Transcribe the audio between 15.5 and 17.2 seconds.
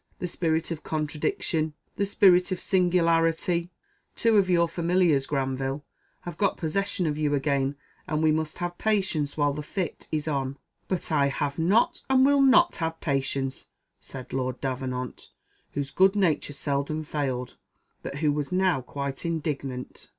whose good nature seldom